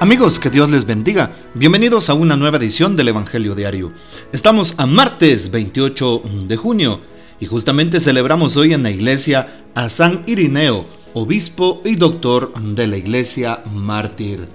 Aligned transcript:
Amigos, 0.00 0.38
que 0.38 0.48
Dios 0.48 0.70
les 0.70 0.86
bendiga. 0.86 1.32
Bienvenidos 1.54 2.08
a 2.08 2.14
una 2.14 2.36
nueva 2.36 2.58
edición 2.58 2.94
del 2.94 3.08
Evangelio 3.08 3.56
Diario. 3.56 3.92
Estamos 4.32 4.74
a 4.78 4.86
martes 4.86 5.50
28 5.50 6.22
de 6.46 6.56
junio 6.56 7.00
y 7.40 7.46
justamente 7.46 7.98
celebramos 7.98 8.56
hoy 8.56 8.74
en 8.74 8.84
la 8.84 8.92
iglesia 8.92 9.64
a 9.74 9.88
San 9.88 10.22
Irineo, 10.26 10.86
obispo 11.14 11.82
y 11.84 11.96
doctor 11.96 12.52
de 12.54 12.86
la 12.86 12.96
iglesia 12.96 13.64
mártir. 13.72 14.46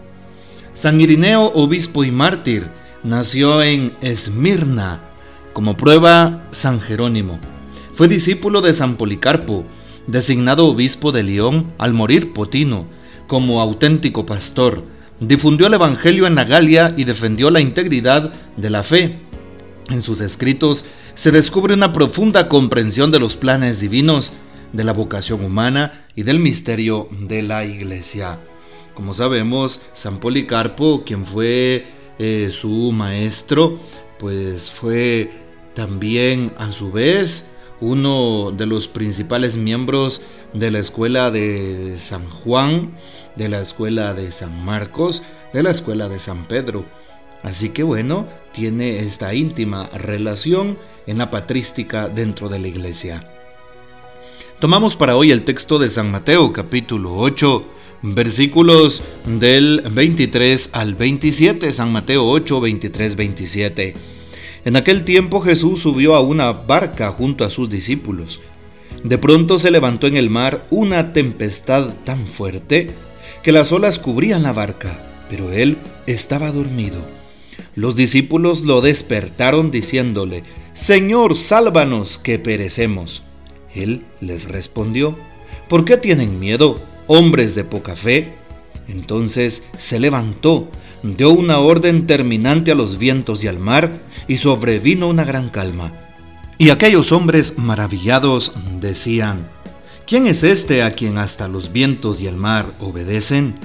San 0.75 1.01
Irineo, 1.01 1.51
obispo 1.55 2.05
y 2.05 2.11
mártir, 2.11 2.69
nació 3.03 3.61
en 3.61 3.97
Esmirna. 3.99 5.01
Como 5.51 5.75
prueba, 5.75 6.47
San 6.51 6.79
Jerónimo. 6.79 7.37
Fue 7.93 8.07
discípulo 8.07 8.61
de 8.61 8.73
San 8.73 8.95
Policarpo, 8.95 9.65
designado 10.07 10.67
obispo 10.67 11.11
de 11.11 11.23
León 11.23 11.73
al 11.79 11.93
morir 11.93 12.31
Potino, 12.31 12.85
como 13.27 13.59
auténtico 13.59 14.25
pastor 14.25 14.85
difundió 15.27 15.67
el 15.67 15.73
Evangelio 15.73 16.27
en 16.27 16.35
la 16.35 16.43
Galia 16.43 16.93
y 16.97 17.03
defendió 17.03 17.49
la 17.49 17.59
integridad 17.59 18.31
de 18.57 18.69
la 18.69 18.83
fe. 18.83 19.19
En 19.89 20.01
sus 20.01 20.21
escritos 20.21 20.85
se 21.15 21.31
descubre 21.31 21.73
una 21.73 21.93
profunda 21.93 22.47
comprensión 22.47 23.11
de 23.11 23.19
los 23.19 23.35
planes 23.35 23.79
divinos, 23.79 24.33
de 24.71 24.83
la 24.83 24.93
vocación 24.93 25.43
humana 25.43 26.07
y 26.15 26.23
del 26.23 26.39
misterio 26.39 27.07
de 27.11 27.41
la 27.41 27.65
Iglesia. 27.65 28.39
Como 28.93 29.13
sabemos, 29.13 29.81
San 29.93 30.19
Policarpo, 30.19 31.03
quien 31.05 31.25
fue 31.25 31.85
eh, 32.19 32.49
su 32.51 32.91
maestro, 32.91 33.79
pues 34.19 34.71
fue 34.71 35.31
también 35.73 36.53
a 36.57 36.71
su 36.71 36.91
vez 36.91 37.52
uno 37.83 38.51
de 38.51 38.65
los 38.65 38.87
principales 38.87 39.57
miembros 39.57 40.21
de 40.53 40.71
la 40.71 40.79
escuela 40.79 41.31
de 41.31 41.95
San 41.97 42.29
Juan, 42.29 42.93
de 43.35 43.49
la 43.49 43.59
escuela 43.59 44.13
de 44.13 44.31
San 44.31 44.63
Marcos, 44.63 45.21
de 45.51 45.63
la 45.63 45.71
escuela 45.71 46.07
de 46.07 46.19
San 46.19 46.45
Pedro. 46.47 46.85
Así 47.43 47.69
que 47.69 47.83
bueno, 47.83 48.25
tiene 48.53 48.99
esta 48.99 49.33
íntima 49.33 49.89
relación 49.89 50.77
en 51.07 51.17
la 51.17 51.29
patrística 51.29 52.07
dentro 52.07 52.47
de 52.47 52.59
la 52.59 52.69
iglesia. 52.69 53.29
Tomamos 54.59 54.95
para 54.95 55.17
hoy 55.17 55.31
el 55.31 55.43
texto 55.43 55.77
de 55.77 55.89
San 55.89 56.09
Mateo 56.09 56.53
capítulo 56.53 57.17
8, 57.17 57.65
versículos 58.01 59.01
del 59.25 59.83
23 59.91 60.69
al 60.71 60.95
27, 60.95 61.73
San 61.73 61.91
Mateo 61.91 62.25
8, 62.25 62.61
23, 62.61 63.15
27. 63.17 64.12
En 64.65 64.75
aquel 64.75 65.03
tiempo 65.03 65.41
Jesús 65.41 65.81
subió 65.81 66.15
a 66.15 66.21
una 66.21 66.51
barca 66.53 67.09
junto 67.09 67.43
a 67.43 67.49
sus 67.49 67.69
discípulos. 67.69 68.39
De 69.03 69.17
pronto 69.17 69.59
se 69.59 69.71
levantó 69.71 70.07
en 70.07 70.15
el 70.15 70.29
mar 70.29 70.65
una 70.69 71.11
tempestad 71.11 71.93
tan 72.05 72.27
fuerte 72.27 72.91
que 73.43 73.51
las 73.51 73.73
olas 73.73 73.99
cubrían 73.99 74.43
la 74.43 74.53
barca, 74.53 74.97
pero 75.29 75.51
él 75.51 75.77
estaba 76.07 76.51
dormido. 76.51 77.01
Los 77.75 77.95
discípulos 77.95 78.61
lo 78.61 78.79
despertaron 78.81 79.71
diciéndole, 79.71 80.43
Señor, 80.73 81.35
sálvanos, 81.35 82.17
que 82.17 82.39
perecemos. 82.39 83.23
Él 83.75 84.03
les 84.21 84.47
respondió, 84.47 85.17
¿por 85.67 85.83
qué 85.83 85.97
tienen 85.97 86.39
miedo, 86.39 86.79
hombres 87.07 87.55
de 87.55 87.63
poca 87.63 87.95
fe? 87.95 88.33
Entonces 88.87 89.63
se 89.77 89.99
levantó, 89.99 90.69
dio 91.03 91.31
una 91.31 91.59
orden 91.59 92.07
terminante 92.07 92.71
a 92.71 92.75
los 92.75 92.97
vientos 92.97 93.43
y 93.43 93.47
al 93.47 93.59
mar, 93.59 94.01
y 94.27 94.37
sobrevino 94.37 95.09
una 95.09 95.25
gran 95.25 95.49
calma. 95.49 95.91
Y 96.57 96.69
aquellos 96.69 97.11
hombres 97.11 97.57
maravillados 97.57 98.53
decían, 98.79 99.49
¿quién 100.07 100.27
es 100.27 100.43
este 100.43 100.81
a 100.81 100.91
quien 100.91 101.17
hasta 101.17 101.47
los 101.47 101.73
vientos 101.73 102.21
y 102.21 102.27
el 102.27 102.37
mar 102.37 102.73
obedecen? 102.79 103.55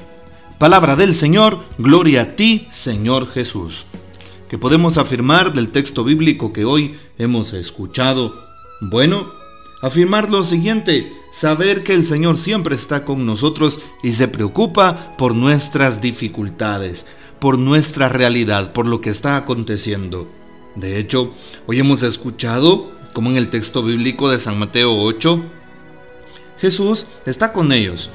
Palabra 0.58 0.96
del 0.96 1.14
Señor, 1.14 1.60
gloria 1.78 2.22
a 2.22 2.36
ti, 2.36 2.66
Señor 2.70 3.30
Jesús. 3.30 3.86
Que 4.48 4.58
podemos 4.58 4.98
afirmar 4.98 5.52
del 5.54 5.68
texto 5.68 6.02
bíblico 6.02 6.52
que 6.52 6.64
hoy 6.64 6.98
hemos 7.18 7.52
escuchado. 7.52 8.34
Bueno, 8.80 9.37
afirmar 9.82 10.30
lo 10.30 10.44
siguiente, 10.44 11.12
saber 11.30 11.84
que 11.84 11.94
el 11.94 12.04
Señor 12.04 12.38
siempre 12.38 12.74
está 12.74 13.04
con 13.04 13.24
nosotros 13.26 13.80
y 14.02 14.12
se 14.12 14.28
preocupa 14.28 15.16
por 15.16 15.34
nuestras 15.34 16.00
dificultades, 16.00 17.06
por 17.38 17.58
nuestra 17.58 18.08
realidad, 18.08 18.72
por 18.72 18.86
lo 18.86 19.00
que 19.00 19.10
está 19.10 19.36
aconteciendo. 19.36 20.28
De 20.74 20.98
hecho, 20.98 21.34
hoy 21.66 21.80
hemos 21.80 22.02
escuchado, 22.02 22.92
como 23.14 23.30
en 23.30 23.36
el 23.36 23.50
texto 23.50 23.82
bíblico 23.82 24.28
de 24.28 24.40
San 24.40 24.58
Mateo 24.58 24.96
8, 24.96 25.44
Jesús 26.60 27.06
está 27.24 27.52
con 27.52 27.72
ellos, 27.72 28.10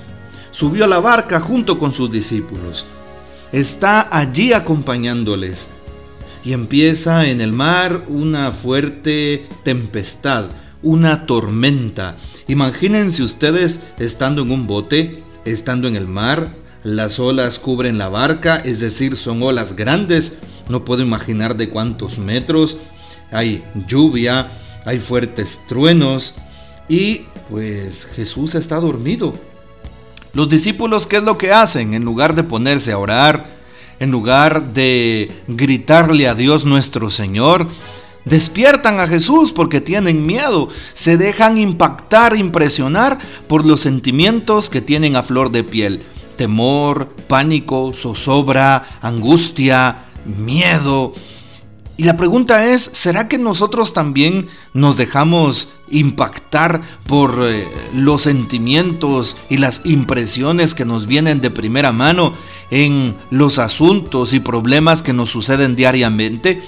subió 0.52 0.85
a 0.85 0.88
la 0.88 1.00
barca 1.00 1.40
junto 1.40 1.79
con 1.79 1.94
sus 1.94 2.12
discípulos, 2.12 2.85
está 3.52 4.07
allí 4.12 4.53
acompañándoles 4.53 5.69
y 6.44 6.52
empieza 6.52 7.28
en 7.28 7.40
el 7.40 7.53
mar 7.53 8.03
una 8.07 8.52
fuerte 8.52 9.47
tempestad, 9.63 10.50
una 10.83 11.25
tormenta. 11.25 12.17
Imagínense 12.47 13.23
ustedes 13.23 13.79
estando 13.97 14.44
en 14.44 14.51
un 14.51 14.67
bote, 14.67 15.23
estando 15.45 15.88
en 15.88 15.95
el 15.95 16.07
mar, 16.07 16.49
las 16.83 17.19
olas 17.19 17.59
cubren 17.59 17.97
la 17.97 18.09
barca, 18.09 18.57
es 18.57 18.79
decir, 18.79 19.16
son 19.16 19.41
olas 19.41 19.75
grandes, 19.75 20.38
no 20.69 20.83
puedo 20.85 21.01
imaginar 21.01 21.55
de 21.55 21.69
cuántos 21.69 22.19
metros, 22.19 22.77
hay 23.31 23.63
lluvia, 23.88 24.51
hay 24.85 24.99
fuertes 24.99 25.61
truenos 25.67 26.35
y 26.89 27.22
pues 27.49 28.05
Jesús 28.05 28.55
está 28.55 28.79
dormido. 28.79 29.33
Los 30.33 30.49
discípulos, 30.49 31.07
¿qué 31.07 31.17
es 31.17 31.23
lo 31.23 31.38
que 31.38 31.53
hacen? 31.53 31.93
En 31.93 32.03
lugar 32.03 32.35
de 32.35 32.43
ponerse 32.43 32.91
a 32.91 32.97
orar, 32.97 33.45
en 33.99 34.11
lugar 34.11 34.73
de 34.73 35.31
gritarle 35.47 36.27
a 36.27 36.35
Dios 36.35 36.66
nuestro 36.66 37.11
Señor, 37.11 37.67
Despiertan 38.25 39.00
a 39.00 39.07
Jesús 39.07 39.51
porque 39.51 39.81
tienen 39.81 40.25
miedo, 40.25 40.69
se 40.94 41.17
dejan 41.17 41.57
impactar, 41.57 42.38
impresionar 42.38 43.19
por 43.47 43.66
los 43.66 43.81
sentimientos 43.81 44.69
que 44.69 44.81
tienen 44.81 45.16
a 45.16 45.23
flor 45.23 45.51
de 45.51 45.63
piel. 45.63 46.03
Temor, 46.38 47.09
pánico, 47.28 47.91
zozobra, 47.94 48.97
angustia, 49.01 50.06
miedo. 50.25 51.13
Y 51.95 52.06
la 52.06 52.17
pregunta 52.17 52.66
es, 52.66 52.89
¿será 52.94 53.28
que 53.28 53.38
nosotros 53.38 53.94
también 53.94 54.47
nos 54.73 54.97
dejamos 54.97 55.67
impactar 55.91 56.81
por 57.05 57.41
eh, 57.44 57.67
los 57.94 58.23
sentimientos 58.23 59.38
y 59.50 59.57
las 59.57 59.85
impresiones 59.85 60.73
que 60.73 60.85
nos 60.85 61.05
vienen 61.05 61.40
de 61.41 61.51
primera 61.51 61.91
mano 61.91 62.34
en 62.72 63.16
los 63.29 63.59
asuntos 63.59 64.34
y 64.34 64.40
problemas 64.40 65.03
que 65.03 65.13
nos 65.13 65.29
suceden 65.29 65.75
diariamente? 65.75 66.63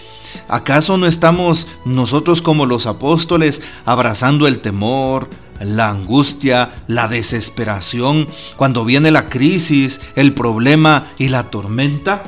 ¿Acaso 0.48 0.98
no 0.98 1.06
estamos 1.06 1.68
nosotros 1.86 2.42
como 2.42 2.66
los 2.66 2.86
apóstoles 2.86 3.62
abrazando 3.86 4.48
el 4.48 4.60
temor, 4.60 5.30
la 5.60 5.90
angustia, 5.90 6.84
la 6.88 7.08
desesperación 7.08 8.28
cuando 8.58 8.86
viene 8.86 9.12
la 9.12 9.30
crisis, 9.30 10.02
el 10.16 10.34
problema 10.34 11.14
y 11.18 11.30
la 11.30 11.50
tormenta? 11.50 12.24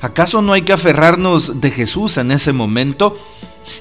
¿Acaso 0.00 0.42
no 0.42 0.52
hay 0.52 0.62
que 0.62 0.72
aferrarnos 0.72 1.60
de 1.60 1.70
Jesús 1.70 2.18
en 2.18 2.30
ese 2.30 2.52
momento? 2.52 3.18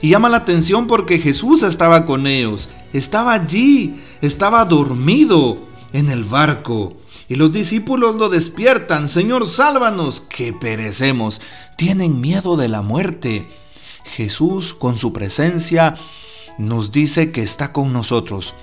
Y 0.02 0.10
llama 0.10 0.30
la 0.30 0.38
atención 0.38 0.88
porque 0.88 1.20
Jesús 1.20 1.64
estaba 1.64 2.06
con 2.06 2.28
ellos, 2.28 2.70
estaba 2.94 3.34
allí, 3.34 4.02
estaba 4.22 4.66
dormido 4.66 5.58
en 5.94 6.10
el 6.10 6.24
barco. 6.24 6.98
Y 7.28 7.36
los 7.36 7.52
discípulos 7.52 8.16
lo 8.16 8.30
despiertan, 8.30 9.10
Señor, 9.10 9.48
sálvanos, 9.48 10.22
que 10.22 10.54
perecemos. 10.54 11.42
Tienen 11.76 12.22
miedo 12.22 12.56
de 12.56 12.68
la 12.68 12.82
muerte. 12.82 13.48
Jesús 14.06 14.74
con 14.74 14.98
su 14.98 15.12
presencia 15.12 15.96
nos 16.58 16.92
dice 16.92 17.32
que 17.32 17.44
está 17.44 17.72
con 17.72 17.92
nosotros. 17.92 18.54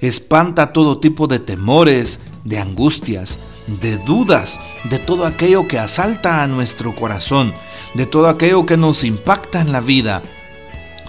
Espanta 0.00 0.72
todo 0.72 0.98
tipo 0.98 1.26
de 1.26 1.40
temores, 1.40 2.20
de 2.44 2.58
angustias, 2.58 3.38
de 3.80 3.98
dudas, 3.98 4.60
de 4.84 4.98
todo 4.98 5.26
aquello 5.26 5.66
que 5.66 5.78
asalta 5.78 6.42
a 6.42 6.46
nuestro 6.46 6.94
corazón, 6.94 7.52
de 7.94 8.06
todo 8.06 8.28
aquello 8.28 8.66
que 8.66 8.76
nos 8.76 9.04
impacta 9.04 9.60
en 9.60 9.72
la 9.72 9.80
vida. 9.80 10.22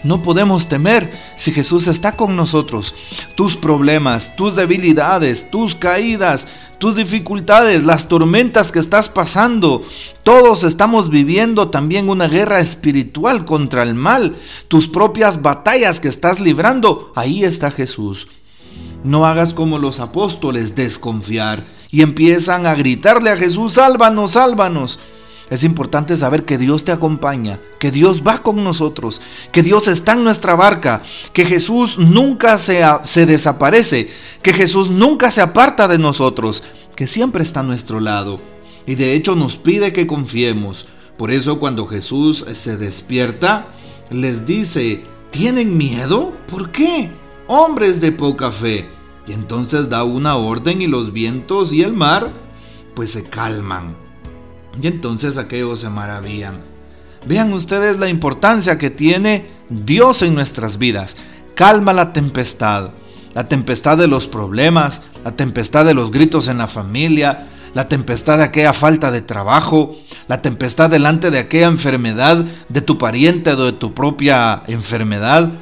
No 0.04 0.22
podemos 0.22 0.68
temer 0.68 1.12
si 1.38 1.52
Jesús 1.52 1.88
está 1.88 2.18
con 2.18 2.36
nosotros. 2.36 2.94
Tus 3.36 3.56
problemas, 3.56 4.36
tus 4.36 4.56
debilidades, 4.56 5.50
tus 5.50 5.76
caídas, 5.76 6.48
tus 6.84 6.98
dificultades, 6.98 7.86
las 7.86 8.10
tormentas 8.10 8.74
que 8.74 8.80
estás 8.80 9.08
pasando. 9.08 9.86
Todos 10.24 10.66
estamos 10.66 11.10
viviendo 11.10 11.70
también 11.70 12.10
una 12.10 12.28
guerra 12.28 12.60
espiritual 12.60 13.46
contra 13.46 13.84
el 13.84 13.96
mal. 13.96 14.36
Tus 14.68 14.90
propias 14.90 15.42
batallas 15.42 16.02
que 16.02 16.10
estás 16.10 16.42
librando, 16.42 17.14
ahí 17.16 17.46
está 17.46 17.72
Jesús. 17.72 18.28
No 19.06 19.26
hagas 19.26 19.54
como 19.54 19.78
los 19.78 20.02
apóstoles 20.02 20.76
desconfiar 20.76 21.68
y 21.90 22.02
empiezan 22.02 22.66
a 22.66 22.76
gritarle 22.76 23.30
a 23.30 23.38
Jesús, 23.38 23.76
sálvanos, 23.76 24.32
sálvanos. 24.32 25.00
Es 25.50 25.64
importante 25.64 26.16
saber 26.18 26.46
que 26.46 26.58
Dios 26.58 26.84
te 26.84 26.92
acompaña, 26.92 27.60
que 27.80 27.92
Dios 27.92 28.24
va 28.26 28.42
con 28.42 28.64
nosotros, 28.64 29.22
que 29.52 29.62
Dios 29.62 29.88
está 29.88 30.14
en 30.14 30.24
nuestra 30.24 30.56
barca, 30.56 31.04
que 31.34 31.46
Jesús 31.46 31.98
nunca 31.98 32.58
se, 32.58 33.26
desaparece, 33.26 34.10
que 34.42 34.54
Jesús 34.54 34.90
nunca 34.90 35.32
se 35.32 35.42
aparta 35.42 35.88
de 35.88 36.00
nosotros, 36.00 36.64
que 36.96 37.08
siempre 37.08 37.44
está 37.44 37.60
a 37.60 37.64
nuestro 37.64 38.00
lado. 38.00 38.40
y 38.86 38.96
de 38.96 39.14
hecho 39.14 39.36
nos 39.36 39.56
pide 39.56 39.94
que 39.94 40.08
confiemos. 40.08 40.88
Por 41.18 41.32
eso 41.32 41.60
cuando 41.60 41.88
Jesús 41.88 42.46
se 42.54 42.78
despierta, 42.78 43.68
les 44.10 44.46
dice, 44.46 45.04
¿tienen 45.32 45.78
miedo? 45.78 46.34
¿Por 46.48 46.72
qué? 46.72 47.12
Hombres 47.48 48.02
de 48.02 48.12
poca 48.12 48.52
fe. 48.52 48.90
Y 49.28 49.34
entonces 49.34 49.90
da 49.90 50.04
una 50.04 50.36
orden 50.36 50.82
y 50.82 50.88
los 50.88 51.14
vientos 51.14 51.72
y 51.72 51.82
el 51.82 51.94
mar 51.94 52.32
pues 52.96 53.12
se 53.12 53.24
calman. 53.24 53.96
Y 54.82 54.88
entonces 54.88 55.38
aquellos 55.38 55.80
se 55.80 55.90
maravillan. 55.90 56.62
Vean 57.26 57.54
ustedes 57.54 58.00
la 58.00 58.10
importancia 58.10 58.78
que 58.78 58.90
tiene 58.90 59.48
Dios 59.70 60.22
en 60.22 60.34
nuestras 60.36 60.78
vidas. 60.78 61.16
Calma 61.56 61.94
la 61.94 62.12
tempestad, 62.12 62.92
la 63.34 63.48
tempestad 63.48 63.98
de 63.98 64.08
los 64.08 64.28
problemas, 64.28 65.02
la 65.24 65.36
tempestad 65.36 65.86
de 65.86 65.94
los 65.94 66.12
gritos 66.12 66.48
en 66.48 66.58
la 66.58 66.68
familia, 66.68 67.48
la 67.74 67.88
tempestad 67.88 68.38
de 68.38 68.44
aquella 68.44 68.74
falta 68.74 69.12
de 69.12 69.22
trabajo, 69.22 69.96
la 70.28 70.42
tempestad 70.42 70.90
delante 70.90 71.32
de 71.32 71.40
aquella 71.40 71.68
enfermedad 71.68 72.46
de 72.70 72.82
tu 72.82 72.98
pariente 72.98 73.52
o 73.52 73.66
de 73.66 73.72
tu 73.74 73.94
propia 73.94 74.64
enfermedad, 74.68 75.54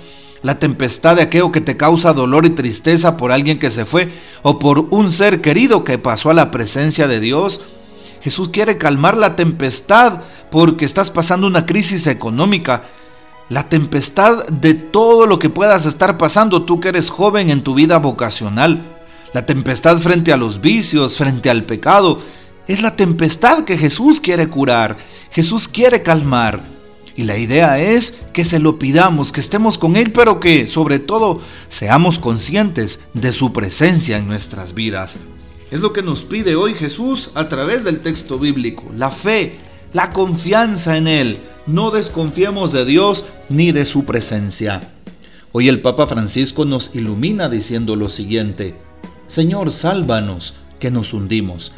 la 0.43 0.59
tempestad 0.59 1.17
de 1.17 1.21
aquello 1.21 1.51
que 1.51 1.61
te 1.61 1.77
causa 1.77 2.13
dolor 2.13 2.45
y 2.45 2.49
tristeza 2.49 3.15
por 3.15 3.31
alguien 3.31 3.59
que 3.59 3.71
se 3.71 3.85
fue 3.85 4.11
o 4.41 4.59
por 4.59 4.79
un 4.89 5.11
ser 5.11 5.41
querido 5.41 5.83
que 5.83 5.99
pasó 5.99 6.31
a 6.31 6.33
la 6.33 6.51
presencia 6.51 7.07
de 7.07 7.19
Dios. 7.19 7.61
Jesús 8.21 8.49
quiere 8.49 8.77
calmar 8.77 9.17
la 9.17 9.35
tempestad 9.35 10.21
porque 10.49 10.85
estás 10.85 11.09
pasando 11.09 11.47
una 11.47 11.65
crisis 11.65 12.07
económica. 12.07 12.83
La 13.49 13.67
tempestad 13.67 14.47
de 14.47 14.73
todo 14.73 15.25
lo 15.25 15.39
que 15.39 15.49
puedas 15.49 15.85
estar 15.85 16.17
pasando 16.17 16.63
tú 16.63 16.79
que 16.79 16.89
eres 16.89 17.09
joven 17.09 17.49
en 17.49 17.63
tu 17.63 17.73
vida 17.73 17.97
vocacional. 17.99 18.81
La 19.33 19.45
tempestad 19.45 19.97
frente 19.99 20.31
a 20.31 20.37
los 20.37 20.61
vicios, 20.61 21.17
frente 21.17 21.49
al 21.49 21.63
pecado. 21.63 22.21
Es 22.67 22.81
la 22.81 22.95
tempestad 22.95 23.63
que 23.63 23.77
Jesús 23.77 24.21
quiere 24.21 24.47
curar. 24.47 24.97
Jesús 25.31 25.67
quiere 25.67 26.03
calmar. 26.03 26.61
Y 27.15 27.23
la 27.23 27.37
idea 27.37 27.79
es 27.79 28.13
que 28.33 28.43
se 28.43 28.59
lo 28.59 28.79
pidamos, 28.79 29.31
que 29.31 29.41
estemos 29.41 29.77
con 29.77 29.95
Él, 29.97 30.11
pero 30.13 30.39
que 30.39 30.67
sobre 30.67 30.99
todo 30.99 31.41
seamos 31.69 32.19
conscientes 32.19 33.01
de 33.13 33.33
su 33.33 33.51
presencia 33.51 34.17
en 34.17 34.27
nuestras 34.27 34.73
vidas. 34.73 35.19
Es 35.71 35.79
lo 35.79 35.93
que 35.93 36.03
nos 36.03 36.23
pide 36.23 36.57
hoy 36.57 36.73
Jesús 36.73 37.31
a 37.33 37.47
través 37.47 37.85
del 37.85 38.01
texto 38.01 38.37
bíblico, 38.37 38.91
la 38.93 39.09
fe, 39.09 39.55
la 39.93 40.11
confianza 40.11 40.97
en 40.97 41.07
Él. 41.07 41.37
No 41.65 41.91
desconfiemos 41.91 42.73
de 42.73 42.83
Dios 42.83 43.23
ni 43.47 43.71
de 43.71 43.85
su 43.85 44.03
presencia. 44.03 44.81
Hoy 45.53 45.69
el 45.69 45.79
Papa 45.79 46.07
Francisco 46.07 46.65
nos 46.65 46.93
ilumina 46.93 47.47
diciendo 47.47 47.95
lo 47.95 48.09
siguiente, 48.09 48.75
Señor, 49.27 49.71
sálvanos, 49.71 50.55
que 50.77 50.91
nos 50.91 51.13
hundimos. 51.13 51.71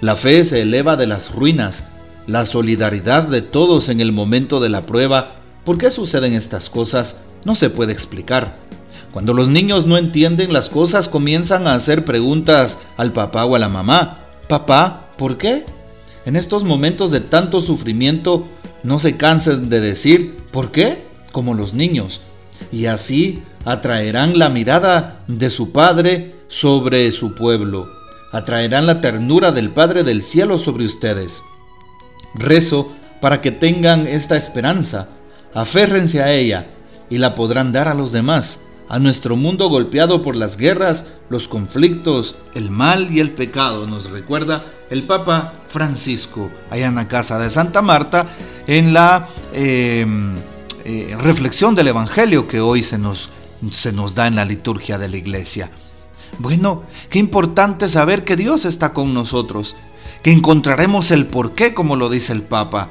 La 0.00 0.14
fe 0.14 0.44
se 0.44 0.62
eleva 0.62 0.96
de 0.96 1.08
las 1.08 1.34
ruinas, 1.34 1.88
la 2.28 2.46
solidaridad 2.46 3.24
de 3.24 3.42
todos 3.42 3.88
en 3.88 4.00
el 4.00 4.12
momento 4.12 4.60
de 4.60 4.68
la 4.68 4.86
prueba. 4.86 5.32
¿Por 5.64 5.76
qué 5.76 5.90
suceden 5.90 6.34
estas 6.34 6.70
cosas? 6.70 7.22
No 7.44 7.56
se 7.56 7.68
puede 7.68 7.92
explicar. 7.92 8.69
Cuando 9.12 9.34
los 9.34 9.48
niños 9.48 9.86
no 9.86 9.96
entienden 9.98 10.52
las 10.52 10.68
cosas 10.68 11.08
comienzan 11.08 11.66
a 11.66 11.74
hacer 11.74 12.04
preguntas 12.04 12.78
al 12.96 13.12
papá 13.12 13.44
o 13.44 13.56
a 13.56 13.58
la 13.58 13.68
mamá. 13.68 14.18
Papá, 14.48 15.08
¿por 15.18 15.36
qué? 15.36 15.64
En 16.26 16.36
estos 16.36 16.64
momentos 16.64 17.10
de 17.10 17.20
tanto 17.20 17.60
sufrimiento 17.60 18.46
no 18.82 18.98
se 18.98 19.16
cansen 19.16 19.68
de 19.68 19.80
decir 19.80 20.36
¿por 20.52 20.70
qué? 20.70 21.04
como 21.32 21.54
los 21.54 21.74
niños. 21.74 22.20
Y 22.70 22.86
así 22.86 23.42
atraerán 23.64 24.38
la 24.38 24.48
mirada 24.48 25.20
de 25.26 25.50
su 25.50 25.72
Padre 25.72 26.36
sobre 26.48 27.10
su 27.12 27.34
pueblo. 27.34 27.88
Atraerán 28.32 28.86
la 28.86 29.00
ternura 29.00 29.50
del 29.50 29.70
Padre 29.70 30.04
del 30.04 30.22
cielo 30.22 30.58
sobre 30.58 30.84
ustedes. 30.84 31.42
Rezo 32.34 32.92
para 33.20 33.40
que 33.40 33.50
tengan 33.50 34.06
esta 34.06 34.36
esperanza, 34.36 35.08
aférrense 35.52 36.22
a 36.22 36.32
ella 36.32 36.66
y 37.08 37.18
la 37.18 37.34
podrán 37.34 37.72
dar 37.72 37.88
a 37.88 37.94
los 37.94 38.12
demás, 38.12 38.60
a 38.90 38.98
nuestro 38.98 39.36
mundo 39.36 39.68
golpeado 39.68 40.20
por 40.20 40.34
las 40.34 40.56
guerras, 40.56 41.06
los 41.28 41.46
conflictos, 41.46 42.34
el 42.54 42.70
mal 42.70 43.10
y 43.12 43.20
el 43.20 43.30
pecado, 43.30 43.86
nos 43.86 44.10
recuerda 44.10 44.66
el 44.90 45.04
Papa 45.04 45.54
Francisco, 45.68 46.50
allá 46.70 46.88
en 46.88 46.96
la 46.96 47.06
casa 47.06 47.38
de 47.38 47.50
Santa 47.50 47.82
Marta, 47.82 48.34
en 48.66 48.92
la 48.92 49.28
em, 49.54 50.34
eh, 50.84 51.16
reflexión 51.20 51.76
del 51.76 51.86
Evangelio 51.86 52.48
que 52.48 52.60
hoy 52.60 52.82
se 52.82 52.98
nos, 52.98 53.30
se 53.70 53.92
nos 53.92 54.16
da 54.16 54.26
en 54.26 54.34
la 54.34 54.44
liturgia 54.44 54.98
de 54.98 55.08
la 55.08 55.16
iglesia. 55.16 55.70
Bueno, 56.38 56.82
qué 57.10 57.20
importante 57.20 57.88
saber 57.88 58.24
que 58.24 58.34
Dios 58.34 58.64
está 58.64 58.92
con 58.92 59.14
nosotros 59.14 59.76
que 60.24 60.32
encontraremos 60.32 61.12
el 61.12 61.26
porqué, 61.26 61.74
como 61.74 61.96
lo 61.96 62.10
dice 62.10 62.32
el 62.32 62.42
Papa. 62.42 62.90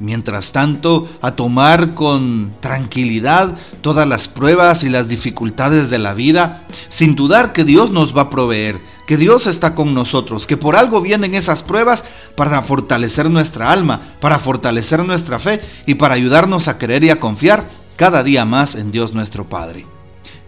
Mientras 0.00 0.52
tanto, 0.52 1.08
a 1.20 1.32
tomar 1.32 1.94
con 1.94 2.52
tranquilidad 2.60 3.56
todas 3.80 4.06
las 4.06 4.28
pruebas 4.28 4.84
y 4.84 4.88
las 4.88 5.08
dificultades 5.08 5.90
de 5.90 5.98
la 5.98 6.14
vida, 6.14 6.64
sin 6.88 7.16
dudar 7.16 7.52
que 7.52 7.64
Dios 7.64 7.90
nos 7.90 8.16
va 8.16 8.22
a 8.22 8.30
proveer, 8.30 8.78
que 9.08 9.16
Dios 9.16 9.48
está 9.48 9.74
con 9.74 9.94
nosotros, 9.94 10.46
que 10.46 10.56
por 10.56 10.76
algo 10.76 11.00
vienen 11.00 11.34
esas 11.34 11.64
pruebas 11.64 12.04
para 12.36 12.62
fortalecer 12.62 13.28
nuestra 13.28 13.72
alma, 13.72 14.14
para 14.20 14.38
fortalecer 14.38 15.04
nuestra 15.04 15.40
fe 15.40 15.60
y 15.86 15.94
para 15.94 16.14
ayudarnos 16.14 16.68
a 16.68 16.78
creer 16.78 17.02
y 17.02 17.10
a 17.10 17.18
confiar 17.18 17.64
cada 17.96 18.22
día 18.22 18.44
más 18.44 18.76
en 18.76 18.92
Dios 18.92 19.14
nuestro 19.14 19.48
Padre. 19.48 19.84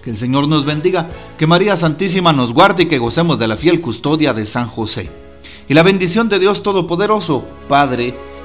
Que 0.02 0.10
el 0.10 0.16
Señor 0.16 0.46
nos 0.46 0.64
bendiga, 0.64 1.10
que 1.38 1.48
María 1.48 1.76
Santísima 1.76 2.32
nos 2.32 2.52
guarde 2.52 2.84
y 2.84 2.86
que 2.86 2.98
gocemos 2.98 3.40
de 3.40 3.48
la 3.48 3.56
fiel 3.56 3.80
custodia 3.80 4.32
de 4.32 4.46
San 4.46 4.68
José. 4.68 5.10
Y 5.68 5.74
la 5.74 5.82
bendición 5.82 6.28
de 6.28 6.38
Dios 6.38 6.62
Todopoderoso, 6.62 7.44
Padre, 7.68 8.14